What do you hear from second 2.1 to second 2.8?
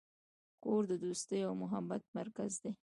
مرکز دی.